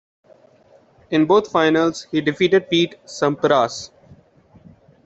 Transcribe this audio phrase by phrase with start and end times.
[1.11, 3.91] In both finals, he defeated Pete Sampras.